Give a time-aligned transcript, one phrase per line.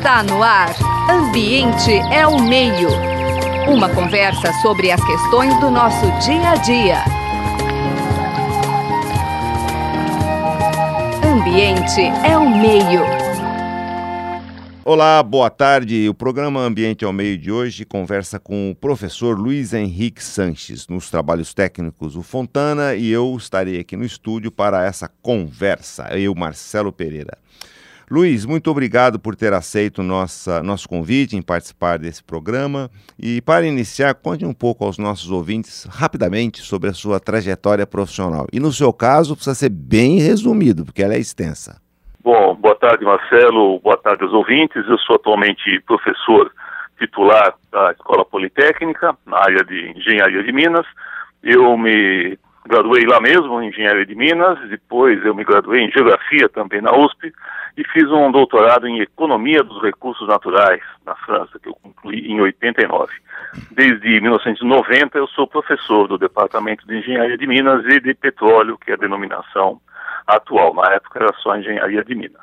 [0.00, 0.74] Está no ar.
[1.10, 2.88] Ambiente é o meio.
[3.68, 7.04] Uma conversa sobre as questões do nosso dia a dia.
[11.22, 13.02] Ambiente é o meio.
[14.82, 16.08] Olá, boa tarde.
[16.08, 20.88] O programa Ambiente ao Meio de hoje conversa com o professor Luiz Henrique Sanches.
[20.88, 26.04] Nos trabalhos técnicos, o Fontana e eu estarei aqui no estúdio para essa conversa.
[26.18, 27.36] Eu, Marcelo Pereira.
[28.10, 32.90] Luiz, muito obrigado por ter aceito nossa, nosso convite em participar desse programa.
[33.16, 38.48] E para iniciar, conte um pouco aos nossos ouvintes, rapidamente, sobre a sua trajetória profissional.
[38.52, 41.80] E no seu caso, precisa ser bem resumido, porque ela é extensa.
[42.20, 43.78] Bom, boa tarde, Marcelo.
[43.78, 44.84] Boa tarde aos ouvintes.
[44.88, 46.50] Eu sou atualmente professor
[46.98, 50.86] titular da Escola Politécnica, na área de Engenharia de Minas.
[51.44, 52.36] Eu me
[52.70, 56.96] graduei lá mesmo, em Engenharia de Minas, depois eu me graduei em Geografia também na
[56.96, 57.32] USP
[57.76, 62.40] e fiz um doutorado em Economia dos Recursos Naturais na França, que eu concluí em
[62.40, 63.12] 89.
[63.72, 68.92] Desde 1990 eu sou professor do Departamento de Engenharia de Minas e de Petróleo, que
[68.92, 69.80] é a denominação
[70.26, 70.72] atual.
[70.74, 72.40] Na época era só Engenharia de Minas.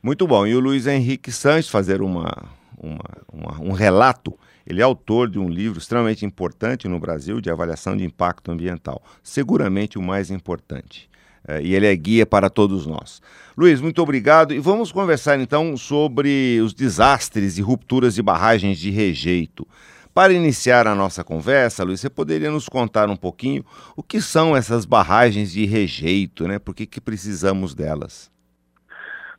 [0.00, 0.46] Muito bom.
[0.46, 2.30] E o Luiz Henrique Sanches fazer uma,
[2.78, 7.50] uma, uma um relato ele é autor de um livro extremamente importante no Brasil de
[7.50, 11.08] avaliação de impacto ambiental, seguramente o mais importante.
[11.46, 13.20] É, e ele é guia para todos nós.
[13.56, 14.54] Luiz, muito obrigado.
[14.54, 19.66] E vamos conversar então sobre os desastres e rupturas de barragens de rejeito.
[20.14, 23.64] Para iniciar a nossa conversa, Luiz, você poderia nos contar um pouquinho
[23.96, 26.58] o que são essas barragens de rejeito, né?
[26.58, 28.30] Por que, que precisamos delas?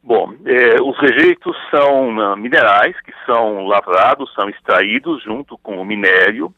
[0.05, 6.53] Bom, é, os rejeitos são minerais que são lavrados, são extraídos junto com o minério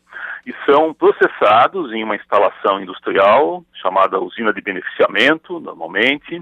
[0.45, 6.41] e são processados em uma instalação industrial chamada usina de beneficiamento, normalmente.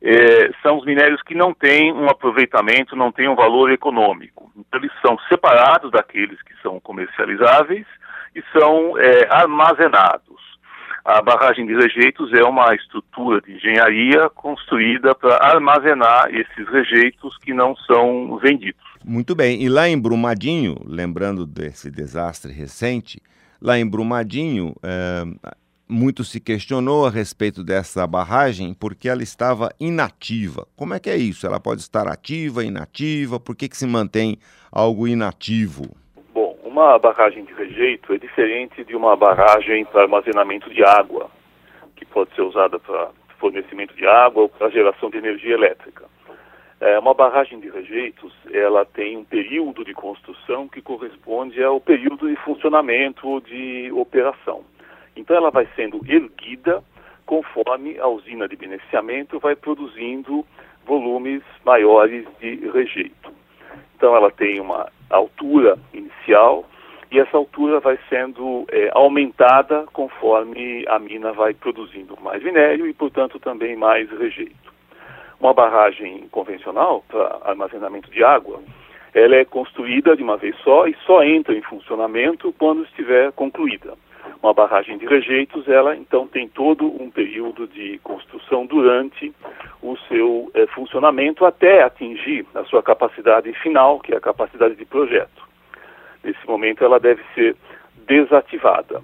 [0.00, 4.52] É, são os minérios que não têm um aproveitamento, não têm um valor econômico.
[4.56, 7.84] Então, eles são separados daqueles que são comercializáveis
[8.32, 10.37] e são é, armazenados.
[11.08, 17.54] A barragem de rejeitos é uma estrutura de engenharia construída para armazenar esses rejeitos que
[17.54, 18.82] não são vendidos.
[19.02, 19.62] Muito bem.
[19.62, 23.22] E lá em Brumadinho, lembrando desse desastre recente,
[23.58, 25.24] lá em Brumadinho, é,
[25.88, 30.68] muito se questionou a respeito dessa barragem porque ela estava inativa.
[30.76, 31.46] Como é que é isso?
[31.46, 33.40] Ela pode estar ativa, inativa?
[33.40, 34.36] Por que, que se mantém
[34.70, 35.96] algo inativo?
[36.78, 41.28] Uma barragem de rejeito é diferente de uma barragem para armazenamento de água,
[41.96, 46.04] que pode ser usada para fornecimento de água ou para geração de energia elétrica.
[46.80, 52.28] É, uma barragem de rejeitos, ela tem um período de construção que corresponde ao período
[52.28, 54.62] de funcionamento de operação.
[55.16, 56.80] Então ela vai sendo erguida
[57.26, 60.46] conforme a usina de beneficiamento vai produzindo
[60.86, 63.32] volumes maiores de rejeito.
[63.98, 66.64] Então ela tem uma altura inicial
[67.10, 72.94] e essa altura vai sendo é, aumentada conforme a mina vai produzindo mais minério e,
[72.94, 74.72] portanto, também mais rejeito.
[75.40, 78.60] Uma barragem convencional para armazenamento de água,
[79.12, 83.94] ela é construída de uma vez só e só entra em funcionamento quando estiver concluída.
[84.42, 89.32] Uma barragem de rejeitos, ela então tem todo um período de construção durante
[89.82, 94.84] o seu é, funcionamento até atingir a sua capacidade final, que é a capacidade de
[94.84, 95.48] projeto.
[96.22, 97.56] Nesse momento, ela deve ser
[98.06, 99.02] desativada.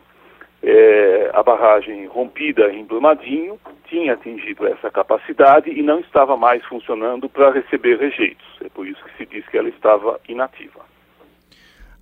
[0.62, 7.28] É, a barragem rompida em Brumadinho tinha atingido essa capacidade e não estava mais funcionando
[7.28, 8.46] para receber rejeitos.
[8.64, 10.93] É por isso que se diz que ela estava inativa.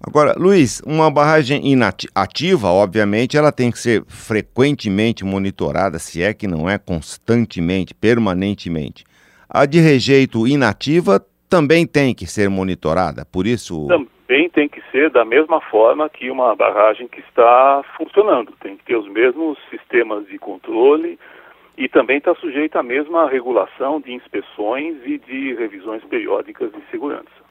[0.04, 6.48] Agora, Luiz, uma barragem inativa, obviamente, ela tem que ser frequentemente monitorada, se é que
[6.48, 9.04] não é constantemente, permanentemente.
[9.48, 13.86] A de rejeito inativa também tem que ser monitorada, por isso.
[13.86, 18.52] Também tem que ser da mesma forma que uma barragem que está funcionando.
[18.60, 21.18] Tem que ter os mesmos sistemas de controle
[21.78, 27.41] e também está sujeita à mesma regulação de inspeções e de revisões periódicas de segurança.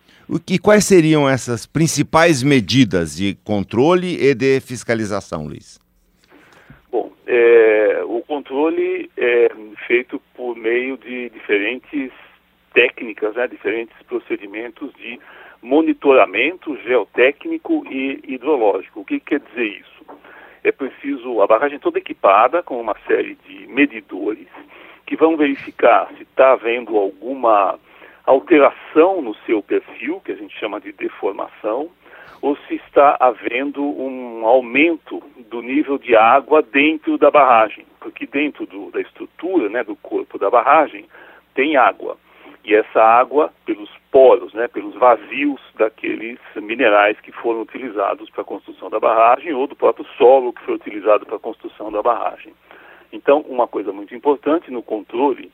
[0.49, 5.77] E quais seriam essas principais medidas de controle e de fiscalização, Luiz?
[6.89, 9.49] Bom, é, o controle é
[9.87, 12.11] feito por meio de diferentes
[12.73, 15.19] técnicas, né, diferentes procedimentos de
[15.61, 19.01] monitoramento geotécnico e hidrológico.
[19.01, 20.05] O que quer dizer isso?
[20.63, 24.47] É preciso a barragem toda equipada com uma série de medidores
[25.05, 27.77] que vão verificar se está havendo alguma
[28.25, 31.89] alteração no seu perfil, que a gente chama de deformação,
[32.41, 38.65] ou se está havendo um aumento do nível de água dentro da barragem, porque dentro
[38.65, 41.05] do, da estrutura, né, do corpo da barragem,
[41.53, 42.17] tem água.
[42.63, 48.45] E essa água, pelos poros, né, pelos vazios daqueles minerais que foram utilizados para a
[48.45, 52.53] construção da barragem ou do próprio solo que foi utilizado para a construção da barragem.
[53.11, 55.51] Então, uma coisa muito importante no controle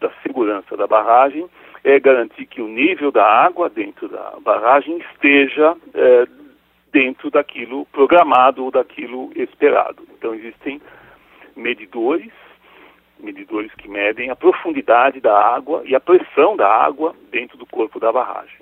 [0.00, 1.48] da segurança da barragem
[1.84, 6.26] é garantir que o nível da água dentro da barragem esteja é,
[6.92, 10.02] dentro daquilo programado ou daquilo esperado.
[10.16, 10.80] Então, existem
[11.54, 12.32] medidores
[13.18, 17.98] medidores que medem a profundidade da água e a pressão da água dentro do corpo
[17.98, 18.60] da barragem.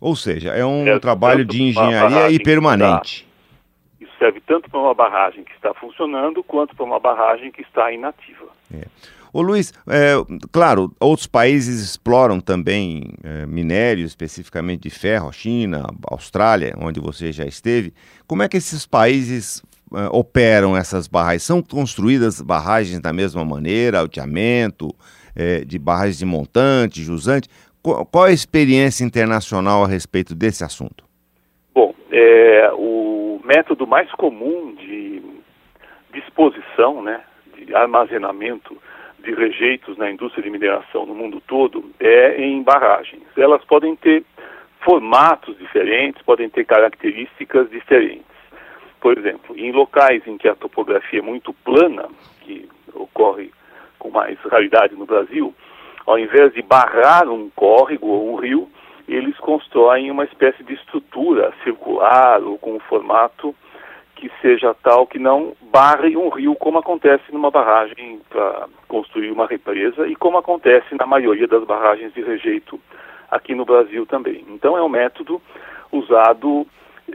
[0.00, 3.24] Ou seja, é um trabalho de engenharia e permanente.
[3.24, 7.62] Está, isso serve tanto para uma barragem que está funcionando quanto para uma barragem que
[7.62, 8.46] está inativa.
[8.74, 8.86] É.
[9.36, 10.14] Ô Luiz, é,
[10.50, 17.44] claro, outros países exploram também é, minério, especificamente de ferro, China, Austrália, onde você já
[17.44, 17.92] esteve.
[18.26, 19.62] Como é que esses países
[19.92, 21.42] uh, operam essas barragens?
[21.42, 24.88] São construídas barragens da mesma maneira, alteamento,
[25.36, 27.46] é, de barragens de montante, jusante?
[27.82, 31.04] Qual, qual a experiência internacional a respeito desse assunto?
[31.74, 35.22] Bom, é, o método mais comum de
[36.14, 37.20] disposição, né,
[37.54, 38.74] de armazenamento
[39.26, 43.24] de rejeitos na indústria de mineração no mundo todo é em barragens.
[43.36, 44.24] Elas podem ter
[44.80, 48.24] formatos diferentes, podem ter características diferentes.
[49.00, 52.08] Por exemplo, em locais em que a topografia é muito plana,
[52.42, 53.50] que ocorre
[53.98, 55.52] com mais raridade no Brasil,
[56.06, 58.68] ao invés de barrar um córrego ou um rio,
[59.08, 63.54] eles constroem uma espécie de estrutura circular ou com um formato
[64.16, 69.46] que seja tal que não barre um rio, como acontece numa barragem para construir uma
[69.46, 72.80] represa e como acontece na maioria das barragens de rejeito
[73.30, 74.44] aqui no Brasil também.
[74.48, 75.40] Então é um método
[75.92, 76.66] usado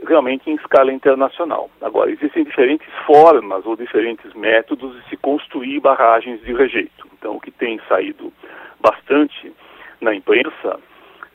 [0.06, 1.68] realmente em escala internacional.
[1.80, 7.06] Agora, existem diferentes formas ou diferentes métodos de se construir barragens de rejeito.
[7.18, 8.32] Então, o que tem saído
[8.80, 9.52] bastante
[10.00, 10.80] na imprensa,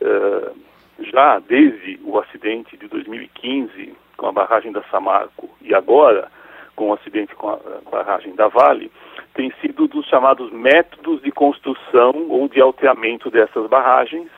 [0.02, 0.58] uh,
[1.00, 6.30] já desde o acidente de 2015 com a barragem da Samarco e agora
[6.76, 7.60] com o acidente com a,
[7.92, 8.92] barragem da Vale,
[9.34, 14.30] tem sido dos chamados métodos de construção ou de alteamento dessas barragens,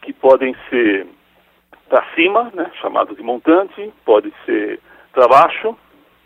[0.00, 1.06] que podem ser
[1.88, 4.80] para cima, né, chamado de montante, pode ser
[5.12, 5.76] para baixo,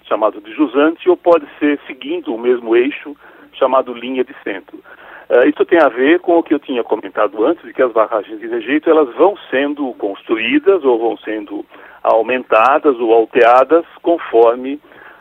[0.04, 3.16] chamado de jusante, ou pode ser seguindo o mesmo eixo,
[3.52, 4.82] chamado linha de centro.
[5.30, 7.92] Uh, isso tem a ver com o que eu tinha comentado antes, de que as
[7.92, 11.64] barragens de rejeito elas vão sendo construídas ou vão sendo
[12.02, 14.80] aumentadas ou alteadas conforme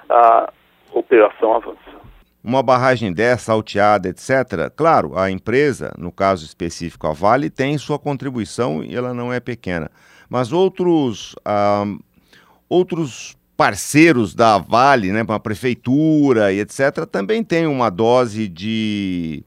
[0.09, 0.51] a
[0.91, 1.77] operação avança.
[2.43, 7.99] Uma barragem dessa, alteada, etc., claro, a empresa, no caso específico a Vale, tem sua
[7.99, 9.91] contribuição e ela não é pequena.
[10.27, 11.85] Mas outros, ah,
[12.67, 19.43] outros parceiros da Vale, né, a prefeitura e etc., também têm uma dose de,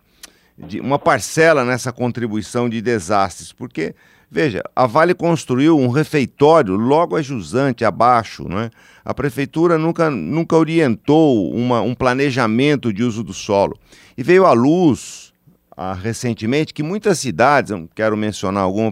[0.66, 3.94] de uma parcela nessa contribuição de desastres, porque
[4.34, 8.48] Veja, a Vale construiu um refeitório logo a jusante, abaixo.
[8.48, 8.70] Né?
[9.04, 13.78] A prefeitura nunca, nunca orientou uma, um planejamento de uso do solo.
[14.16, 15.34] E veio à luz,
[15.76, 18.90] ah, recentemente, que muitas cidades, não quero mencionar alguma,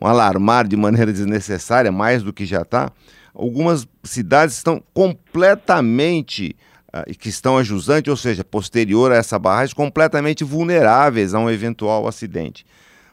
[0.00, 2.90] um alarmar de maneira desnecessária, mais do que já está,
[3.34, 6.56] algumas cidades estão completamente
[6.92, 11.50] ah, que estão a jusante, ou seja, posterior a essa barragem, completamente vulneráveis a um
[11.50, 12.64] eventual acidente.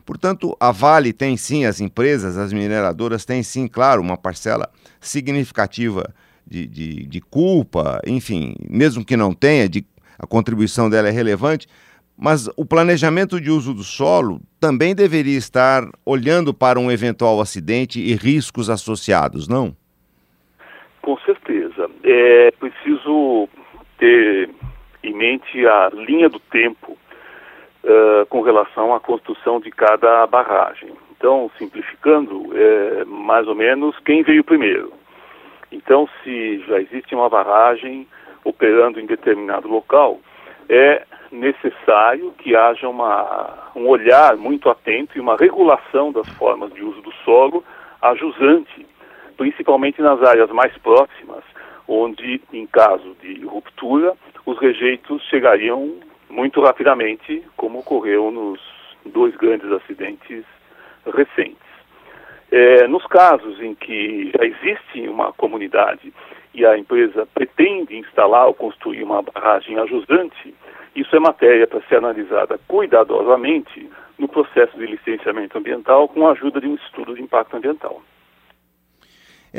[0.06, 4.69] Portanto, a Vale tem sim, as empresas, as mineradoras têm sim, claro, uma parcela
[5.01, 6.13] significativa
[6.46, 9.86] de, de, de culpa, enfim, mesmo que não tenha, de,
[10.17, 11.67] a contribuição dela é relevante,
[12.17, 18.00] mas o planejamento de uso do solo também deveria estar olhando para um eventual acidente
[18.00, 19.75] e riscos associados, não?
[21.01, 21.89] Com certeza.
[22.03, 23.48] É preciso
[23.98, 24.50] ter
[25.04, 26.98] em mente a linha do tempo
[27.84, 30.92] uh, com relação à construção de cada barragem.
[31.12, 34.94] Então, simplificando, é mais ou menos quem veio primeiro.
[35.72, 38.08] Então, se já existe uma barragem
[38.44, 40.20] operando em determinado local,
[40.70, 46.84] é necessário que haja uma, um olhar muito atento e uma regulação das formas de
[46.84, 47.63] uso do solo
[48.01, 48.86] ajusante,
[49.36, 51.26] principalmente nas áreas mais próximas,
[51.88, 54.13] onde, em caso de ruptura,
[54.46, 55.96] os rejeitos chegariam
[56.29, 58.60] muito rapidamente, como ocorreu nos
[59.06, 60.44] dois grandes acidentes
[61.06, 61.67] recentes.
[62.51, 66.13] É, nos casos em que já existe uma comunidade
[66.53, 70.53] e a empresa pretende instalar ou construir uma barragem ajustante,
[70.96, 76.60] isso é matéria para ser analisada cuidadosamente no processo de licenciamento ambiental com a ajuda
[76.60, 78.01] de um estudo de impacto ambiental.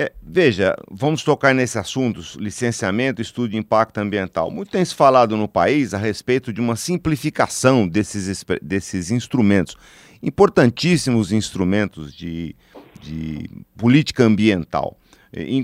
[0.01, 4.49] É, veja, vamos tocar nesse assunto, licenciamento, estudo de impacto ambiental.
[4.49, 9.77] Muito tem se falado no país a respeito de uma simplificação desses, desses instrumentos.
[10.23, 12.55] importantíssimos instrumentos de,
[13.03, 14.97] de política ambiental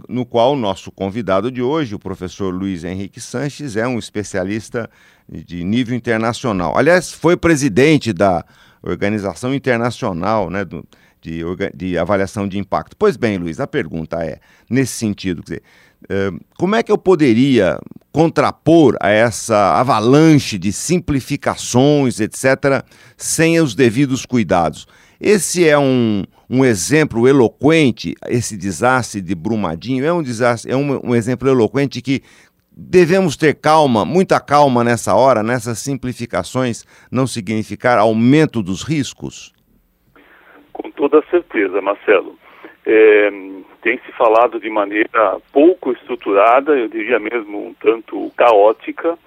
[0.08, 4.90] no qual o nosso convidado de hoje, o professor Luiz Henrique Sanches, é um especialista
[5.28, 6.76] de nível internacional.
[6.76, 8.44] Aliás, foi presidente da
[8.82, 10.84] Organização Internacional né, do,
[11.24, 11.42] de,
[11.74, 12.94] de, Avaliação de Impacto.
[12.96, 14.38] Pois bem, Luiz, a pergunta é,
[14.68, 15.62] nesse sentido, quer dizer,
[16.58, 17.78] como é que eu poderia
[18.12, 22.84] contrapor a essa avalanche de simplificações, etc.,
[23.16, 24.86] sem os devidos cuidados?
[25.18, 31.00] Esse é um, um exemplo eloquente, esse desastre de Brumadinho, é um desastre, é um,
[31.02, 32.22] um exemplo eloquente que
[32.76, 39.53] devemos ter calma, muita calma nessa hora, nessas simplificações, não significar aumento dos riscos?
[40.74, 42.38] Com toda certeza, Marcelo.
[42.84, 43.30] É,
[43.80, 49.18] tem se falado de maneira pouco estruturada, eu diria mesmo um tanto caótica,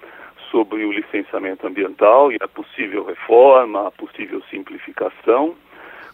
[0.52, 5.54] sobre o licenciamento ambiental e a possível reforma, a possível simplificação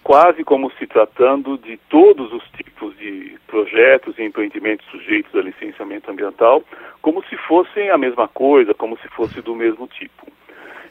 [0.04, 6.10] quase como se tratando de todos os tipos de projetos e empreendimentos sujeitos a licenciamento
[6.10, 6.62] ambiental,
[7.00, 10.26] como se fossem a mesma coisa, como se fosse do mesmo tipo.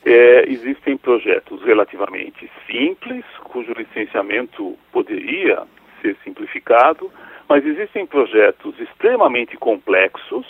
[0.05, 5.63] É, existem projetos relativamente simples, cujo licenciamento poderia
[6.01, 7.09] ser simplificado,
[7.47, 10.45] mas existem projetos extremamente complexos,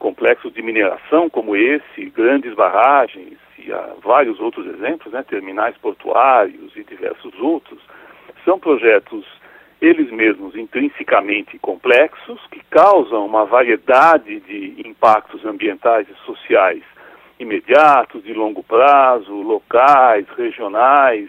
[0.00, 6.76] complexos de mineração como esse, grandes barragens, e há vários outros exemplos, né, terminais portuários
[6.76, 7.80] e diversos outros,
[8.44, 9.24] são projetos
[9.80, 16.82] eles mesmos intrinsecamente complexos, que causam uma variedade de impactos ambientais e sociais
[17.38, 21.28] imediatos, de longo prazo, locais, regionais,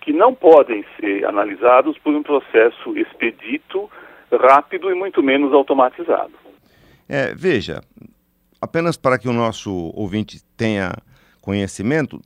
[0.00, 3.90] que não podem ser analisados por um processo expedito,
[4.32, 6.32] rápido e muito menos automatizado.
[7.08, 7.82] É, veja,
[8.60, 10.92] apenas para que o nosso ouvinte tenha
[11.40, 12.20] conhecimento,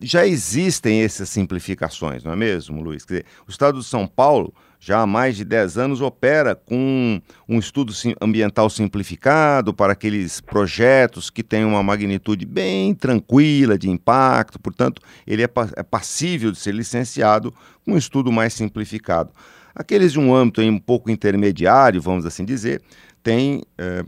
[0.00, 3.04] já existem essas simplificações, não é mesmo, Luiz?
[3.04, 4.52] Dizer, o Estado de São Paulo
[4.84, 11.30] já há mais de 10 anos opera com um estudo ambiental simplificado para aqueles projetos
[11.30, 16.74] que têm uma magnitude bem tranquila de impacto, portanto, ele é, é passível de ser
[16.74, 17.50] licenciado
[17.82, 19.30] com um estudo mais simplificado.
[19.74, 22.82] Aqueles de um âmbito um pouco intermediário, vamos assim dizer,
[23.22, 24.04] têm eh,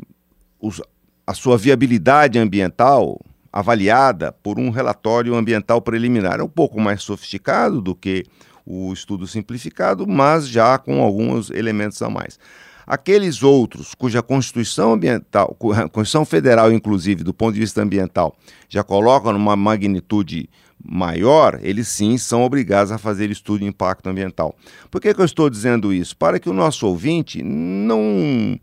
[0.61, 0.83] os,
[1.26, 3.18] a sua viabilidade ambiental
[3.50, 6.38] avaliada por um relatório ambiental preliminar.
[6.38, 8.26] É um pouco mais sofisticado do que
[8.66, 12.38] o estudo simplificado, mas já com alguns elementos a mais.
[12.87, 18.37] Aqueles outros cuja Constituição ambiental, Constituição Federal, inclusive, do ponto de vista ambiental,
[18.68, 20.49] já coloca numa magnitude
[20.85, 24.54] maior, eles sim são obrigados a fazer estudo de impacto ambiental.
[24.90, 26.16] Por que, que eu estou dizendo isso?
[26.16, 28.58] Para que o nosso ouvinte não,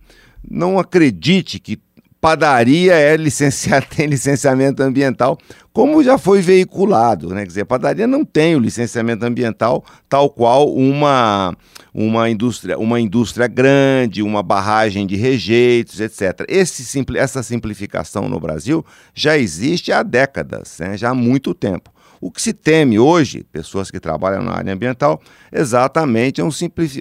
[0.50, 1.81] não acredite que
[2.24, 5.38] padaria é licenciada, tem licenciamento ambiental,
[5.74, 7.42] como já foi veiculado, né?
[7.42, 11.53] Quer dizer, a padaria não tem o licenciamento ambiental tal qual uma,
[11.94, 16.46] uma, indústria, uma indústria grande, uma barragem de rejeitos, etc.
[16.48, 20.96] Esse, essa simplificação no Brasil já existe há décadas, né?
[20.96, 21.92] já há muito tempo.
[22.25, 26.50] O que se teme hoje, pessoas que trabalham na área ambiental, exatamente é um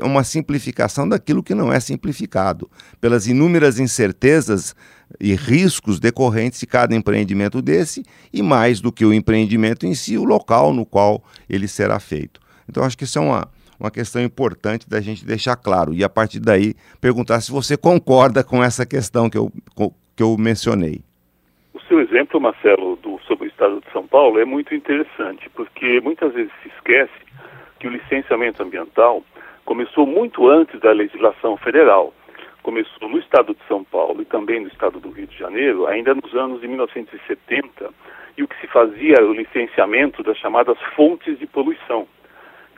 [0.03, 2.69] uma simplificação daquilo que não é simplificado,
[3.01, 4.75] pelas inúmeras incertezas
[5.21, 8.03] e riscos decorrentes de cada empreendimento desse
[8.33, 12.41] e mais do que o empreendimento em si, o local no qual ele será feito.
[12.69, 13.49] Então acho que isso é uma,
[13.79, 18.43] uma questão importante da gente deixar claro e a partir daí perguntar se você concorda
[18.43, 19.53] com essa questão que eu,
[20.17, 21.05] que eu mencionei.
[21.93, 26.33] O exemplo, Marcelo, do, sobre o estado de São Paulo é muito interessante, porque muitas
[26.33, 27.13] vezes se esquece
[27.79, 29.23] que o licenciamento ambiental
[29.67, 32.15] começou muito antes da legislação federal
[32.63, 36.15] começou no estado de São Paulo e também no estado do Rio de Janeiro, ainda
[36.15, 37.91] nos anos de 1970,
[38.39, 42.07] e o que se fazia era o licenciamento das chamadas fontes de poluição,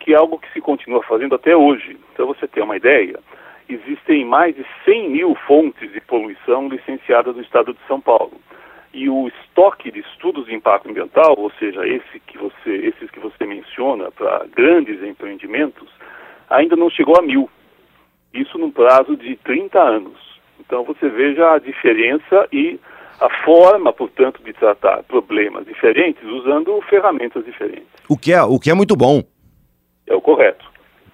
[0.00, 1.98] que é algo que se continua fazendo até hoje.
[2.12, 3.20] Então, você tem uma ideia,
[3.68, 8.40] existem mais de 100 mil fontes de poluição licenciadas no estado de São Paulo.
[8.94, 13.18] E o estoque de estudos de impacto ambiental, ou seja, esse que você, esses que
[13.18, 15.88] você menciona para grandes empreendimentos,
[16.48, 17.50] ainda não chegou a mil.
[18.32, 20.16] Isso num prazo de 30 anos.
[20.60, 22.78] Então você veja a diferença e
[23.20, 27.88] a forma, portanto, de tratar problemas diferentes usando ferramentas diferentes.
[28.08, 29.22] O que é, o que é muito bom.
[30.06, 30.64] É o correto.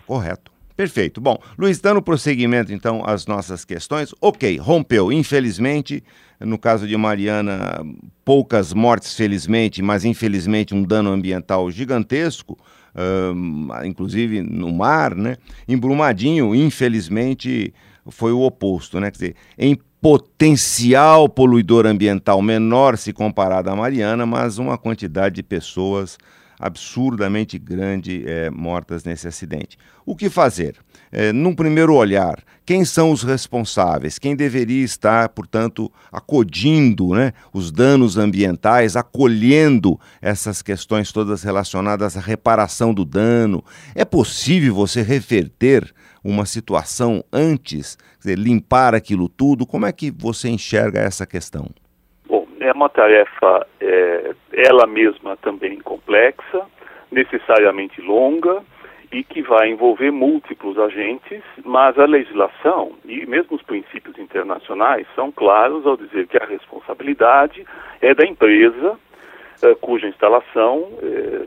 [0.06, 0.50] Correto.
[0.76, 1.20] Perfeito.
[1.20, 4.14] Bom, Luiz, dando prosseguimento então às nossas questões.
[4.20, 5.12] Ok, rompeu.
[5.12, 6.02] Infelizmente,
[6.40, 7.84] no caso de Mariana,
[8.24, 12.58] poucas mortes, felizmente, mas infelizmente um dano ambiental gigantesco
[12.94, 15.36] uh, inclusive no mar, né?
[15.66, 17.72] Em Brumadinho, infelizmente,
[18.06, 19.10] foi o oposto, né?
[19.10, 25.42] Quer dizer, em potencial poluidor ambiental menor se comparado à Mariana, mas uma quantidade de
[25.42, 26.16] pessoas
[26.58, 29.78] absurdamente grande é, mortas nesse acidente.
[30.04, 30.76] O que fazer?
[31.12, 34.16] É, num primeiro olhar, quem são os responsáveis?
[34.16, 42.20] Quem deveria estar, portanto, acodindo né, os danos ambientais, acolhendo essas questões todas relacionadas à
[42.20, 43.64] reparação do dano?
[43.92, 49.66] É possível você reverter uma situação antes, dizer, limpar aquilo tudo?
[49.66, 51.66] Como é que você enxerga essa questão?
[52.28, 56.62] Bom, é uma tarefa, é, ela mesma também complexa,
[57.10, 58.62] necessariamente longa
[59.12, 65.32] e que vai envolver múltiplos agentes, mas a legislação e mesmo os princípios internacionais são
[65.32, 67.66] claros ao dizer que a responsabilidade
[68.00, 68.98] é da empresa
[69.62, 71.46] é, cuja instalação é,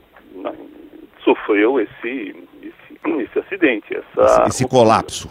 [1.23, 5.29] sofreu esse, esse, esse acidente, essa, esse, esse colapso.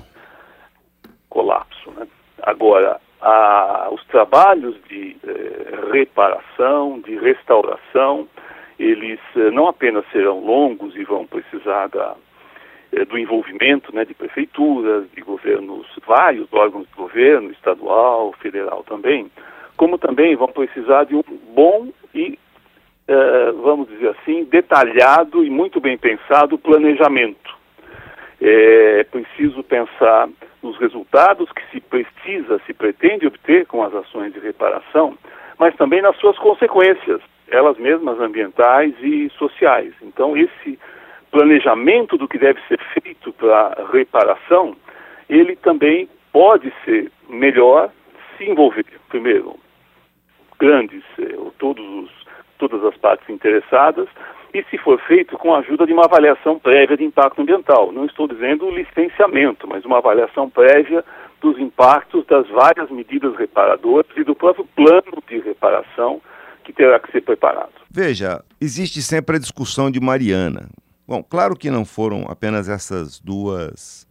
[1.29, 2.07] Colapso, né?
[2.43, 8.27] Agora, a, os trabalhos de eh, reparação, de restauração,
[8.83, 12.17] eles eh, não apenas serão longos e vão precisar da,
[12.93, 19.31] eh, do envolvimento né, de prefeituras, de governos, vários órgãos de governo, estadual, federal também,
[19.77, 21.23] como também vão precisar de um
[21.55, 22.37] bom e,
[23.07, 27.63] eh, vamos dizer assim, detalhado e muito bem pensado planejamento.
[28.41, 30.29] É preciso pensar
[30.61, 35.17] nos resultados que se precisa, se pretende obter com as ações de reparação,
[35.57, 37.21] mas também nas suas consequências,
[37.53, 39.93] elas mesmas ambientais e sociais.
[40.03, 40.79] Então, esse
[41.31, 44.75] planejamento do que deve ser feito para reparação,
[45.29, 47.91] ele também pode ser melhor
[48.37, 49.55] se envolver, primeiro,
[50.59, 52.11] grandes, eh, todos os,
[52.59, 54.09] todas as partes interessadas,
[54.55, 57.91] e se for feito com a ajuda de uma avaliação prévia de impacto ambiental.
[57.93, 61.05] Não estou dizendo licenciamento, mas uma avaliação prévia
[61.41, 66.21] dos impactos das várias medidas reparadoras e do próprio plano de reparação
[66.63, 67.73] que terá que ser preparado.
[67.91, 70.69] Veja, existe sempre a discussão de Mariana.
[71.07, 74.07] Bom, claro que não foram apenas essas duas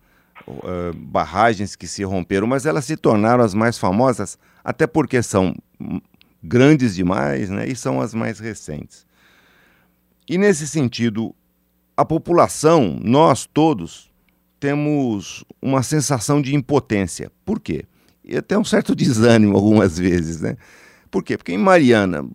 [0.48, 5.56] uh, barragens que se romperam, mas elas se tornaram as mais famosas, até porque são
[6.44, 9.06] grandes demais né, e são as mais recentes.
[10.28, 11.36] E nesse sentido,
[11.96, 14.12] a população, nós todos,
[14.60, 17.32] temos uma sensação de impotência.
[17.44, 17.86] Por quê?
[18.24, 20.56] E até um certo desânimo algumas vezes, né?
[21.12, 21.38] Por quê?
[21.38, 22.26] Porque em Mariana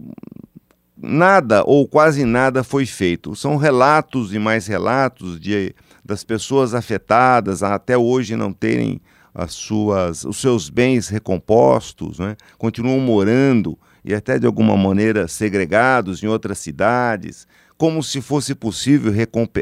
[0.96, 3.34] nada ou quase nada foi feito.
[3.36, 9.00] São relatos e mais relatos de, das pessoas afetadas até hoje não terem
[9.34, 12.36] as suas, os seus bens recompostos, né?
[12.56, 19.12] continuam morando e até de alguma maneira segregados em outras cidades, como se fosse possível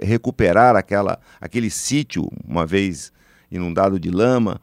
[0.03, 3.13] recuperar aquela, aquele sítio, uma vez
[3.51, 4.61] inundado de lama.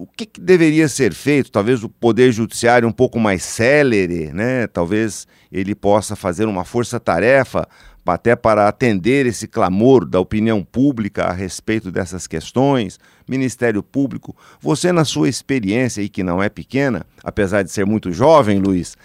[0.00, 1.50] O que, que, deveria ser feito?
[1.50, 4.66] Talvez o Poder Judiciário um pouco mais célere, né?
[4.66, 7.68] talvez ele possa fazer uma força-tarefa
[8.06, 14.90] até para atender esse clamor da opinião pública a respeito dessas questões, Ministério Público, você
[14.90, 18.96] na sua experiência e que não é pequena, apesar de ser muito jovem, Luiz,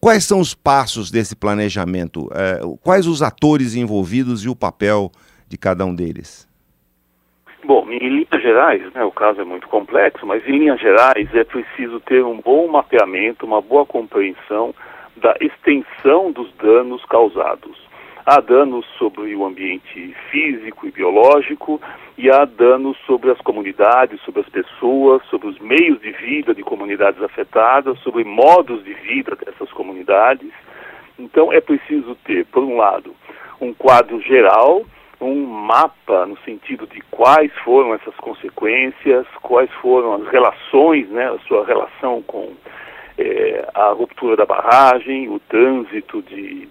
[0.00, 2.28] Quais são os passos desse planejamento?
[2.34, 5.12] É, quais os atores envolvidos e o papel
[5.48, 6.49] de cada um deles?
[7.62, 11.44] Bom, em linhas gerais, né, o caso é muito complexo, mas em linhas gerais é
[11.44, 14.74] preciso ter um bom mapeamento, uma boa compreensão
[15.16, 17.76] da extensão dos danos causados.
[18.24, 21.80] Há danos sobre o ambiente físico e biológico
[22.16, 26.62] e há danos sobre as comunidades, sobre as pessoas, sobre os meios de vida de
[26.62, 30.50] comunidades afetadas, sobre modos de vida dessas comunidades.
[31.18, 33.14] Então é preciso ter, por um lado,
[33.60, 34.84] um quadro geral,
[35.20, 41.38] um mapa no sentido de quais foram essas consequências, quais foram as relações, né, a
[41.46, 42.52] sua relação com
[43.18, 46.68] é, a ruptura da barragem, o trânsito de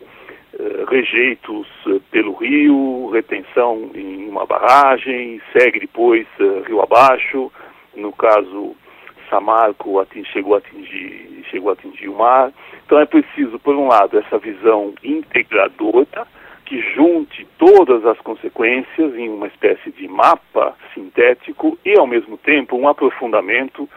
[0.60, 7.50] eh, rejeitos eh, pelo rio, retenção em uma barragem, segue depois uh, rio abaixo.
[7.96, 8.76] No caso,
[9.30, 12.52] Samarco chegou, a atingir, chegou a atingir o mar.
[12.86, 16.28] Então é preciso, por um lado, essa visão integradora
[16.70, 22.78] que junte todas as consequências em uma espécie de mapa sintético e, ao mesmo tempo,
[22.78, 23.90] um aprofundamento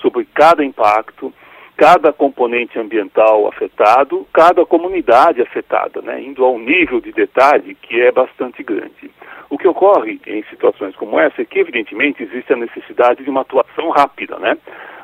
[0.00, 1.34] sobre cada impacto
[1.76, 7.98] cada componente ambiental afetado, cada comunidade afetada, né, indo a um nível de detalhe que
[7.98, 9.10] é bastante grande.
[9.48, 13.40] O que ocorre em situações como essa é que, evidentemente, existe a necessidade de uma
[13.40, 14.58] atuação rápida, né?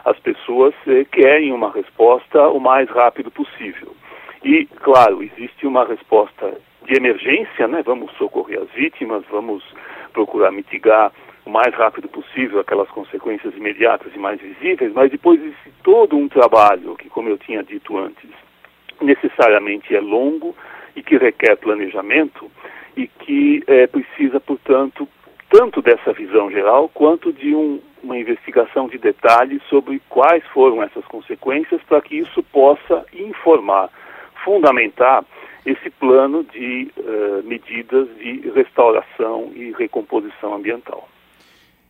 [0.05, 3.97] As pessoas eh, querem uma resposta o mais rápido possível.
[4.45, 7.83] E, claro, existe uma resposta de emergência, né?
[7.85, 9.62] Vamos socorrer as vítimas, vamos
[10.12, 11.12] procurar mitigar
[11.44, 16.29] o mais rápido possível aquelas consequências imediatas e mais visíveis, mas depois existe todo um
[16.29, 18.31] trabalho que, como eu tinha dito antes,
[19.01, 20.57] necessariamente é longo
[20.94, 22.51] e que requer planejamento
[22.96, 25.07] e que é, precisa, portanto,
[25.51, 31.05] tanto dessa visão geral quanto de um, uma investigação de detalhes sobre quais foram essas
[31.05, 33.90] consequências para que isso possa informar,
[34.44, 35.25] fundamentar
[35.66, 41.09] esse plano de uh, medidas de restauração e recomposição ambiental.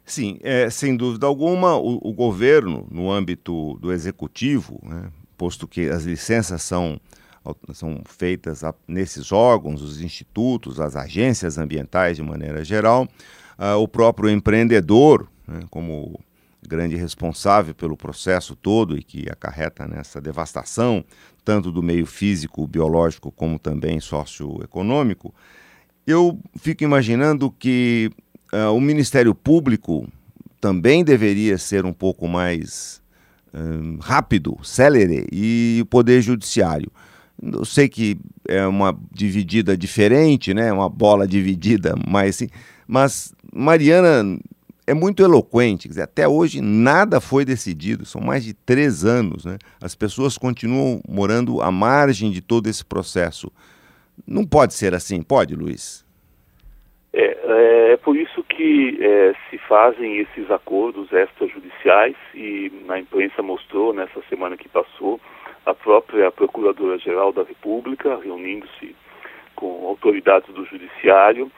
[0.04, 5.90] Sim, é, sem dúvida alguma, o, o governo, no âmbito do executivo, né, posto que
[5.90, 6.98] as licenças são,
[7.74, 13.06] são feitas a, nesses órgãos, os institutos, as agências ambientais de maneira geral,
[13.58, 16.18] uh, o próprio empreendedor, né, como
[16.66, 21.04] grande responsável pelo processo todo e que acarreta nessa devastação,
[21.46, 25.32] tanto do meio físico, biológico, como também socioeconômico,
[26.04, 28.10] eu fico imaginando que
[28.52, 30.08] uh, o Ministério Público
[30.60, 33.00] também deveria ser um pouco mais
[33.54, 36.90] um, rápido, célere, e o Poder Judiciário.
[37.40, 40.72] Eu sei que é uma dividida diferente, né?
[40.72, 42.42] uma bola dividida, mas,
[42.88, 44.36] mas Mariana
[44.86, 45.88] é muito eloquente.
[45.88, 49.44] Dizer, até hoje nada foi decidido, são mais de três anos.
[49.44, 49.58] Né?
[49.82, 53.50] As pessoas continuam morando à margem de todo esse processo.
[54.26, 56.06] Não pode ser assim, pode, Luiz?
[57.12, 63.42] É, é, é por isso que é, se fazem esses acordos extrajudiciais e na imprensa
[63.42, 65.20] mostrou nessa semana que passou
[65.64, 68.94] a própria Procuradora-Geral da República reunindo-se
[69.54, 71.50] com autoridades do Judiciário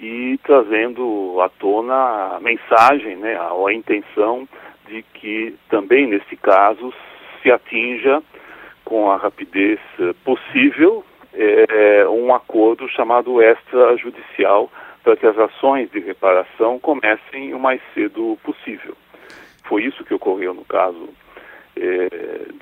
[0.00, 4.48] e trazendo à tona a mensagem, né, a, a intenção
[4.88, 6.92] de que também nesse caso
[7.42, 8.22] se atinja
[8.84, 14.70] com a rapidez eh, possível é, um acordo chamado extrajudicial
[15.04, 18.96] para que as ações de reparação comecem o mais cedo possível.
[19.64, 21.08] Foi isso que ocorreu no caso
[21.76, 22.08] é,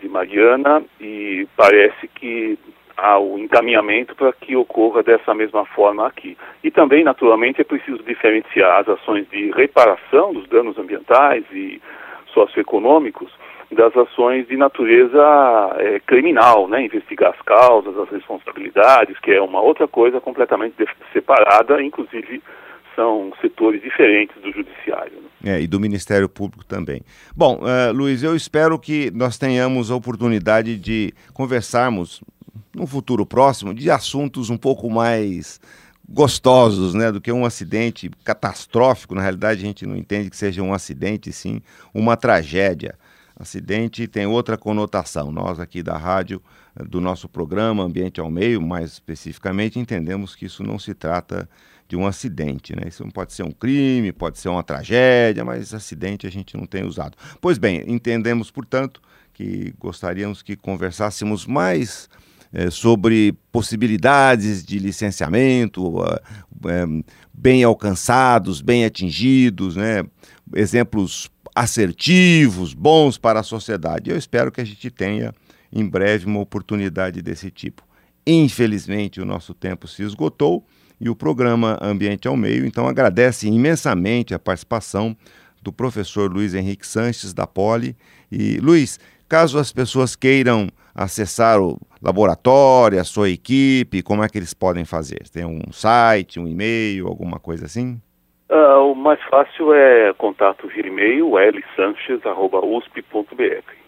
[0.00, 2.58] de Mariana e parece que
[2.98, 6.36] ao encaminhamento para que ocorra dessa mesma forma aqui.
[6.64, 11.80] E também, naturalmente, é preciso diferenciar as ações de reparação dos danos ambientais e
[12.34, 13.30] socioeconômicos
[13.70, 15.22] das ações de natureza
[15.76, 16.84] é, criminal, né?
[16.84, 20.74] investigar as causas, as responsabilidades, que é uma outra coisa completamente
[21.12, 22.42] separada, inclusive
[22.96, 25.12] são setores diferentes do judiciário.
[25.40, 25.54] Né?
[25.54, 27.02] É, e do Ministério Público também.
[27.36, 32.24] Bom, uh, Luiz, eu espero que nós tenhamos a oportunidade de conversarmos
[32.74, 35.60] no futuro próximo, de assuntos um pouco mais
[36.08, 39.14] gostosos, né, do que um acidente catastrófico.
[39.14, 41.60] Na realidade, a gente não entende que seja um acidente, sim
[41.92, 42.94] uma tragédia.
[43.38, 45.30] Acidente tem outra conotação.
[45.30, 46.42] Nós aqui da rádio,
[46.88, 51.48] do nosso programa Ambiente ao Meio, mais especificamente, entendemos que isso não se trata
[51.86, 52.82] de um acidente, né?
[52.86, 56.84] Isso pode ser um crime, pode ser uma tragédia, mas acidente a gente não tem
[56.84, 57.16] usado.
[57.40, 59.00] Pois bem, entendemos, portanto,
[59.32, 62.08] que gostaríamos que conversássemos mais
[62.52, 66.02] é, sobre possibilidades de licenciamento
[66.66, 66.86] é,
[67.32, 70.04] bem alcançados, bem atingidos, né?
[70.54, 74.10] exemplos assertivos, bons para a sociedade.
[74.10, 75.34] Eu espero que a gente tenha
[75.72, 77.82] em breve uma oportunidade desse tipo.
[78.26, 80.64] Infelizmente, o nosso tempo se esgotou
[81.00, 85.16] e o programa Ambiente ao Meio, então, agradece imensamente a participação
[85.62, 87.96] do professor Luiz Henrique Sanches, da Poli.
[88.30, 94.38] E, Luiz, caso as pessoas queiram acessar o laboratório, a sua equipe, como é que
[94.38, 95.28] eles podem fazer?
[95.32, 98.00] Tem um site, um e-mail, alguma coisa assim?
[98.50, 103.87] Uh, o mais fácil é contato via e-mail, lsanchez.usp.br.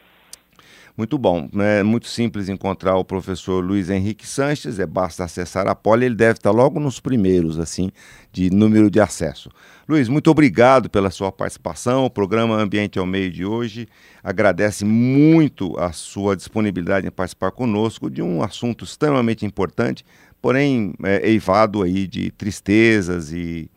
[1.01, 5.75] Muito bom, é muito simples encontrar o professor Luiz Henrique Sanches, é basta acessar a
[5.75, 7.91] Poli, ele deve estar logo nos primeiros, assim,
[8.31, 9.49] de número de acesso.
[9.89, 13.89] Luiz, muito obrigado pela sua participação, o programa Ambiente ao Meio de hoje
[14.23, 20.05] agradece muito a sua disponibilidade em participar conosco de um assunto extremamente importante,
[20.43, 23.71] porém é, eivado aí de tristezas e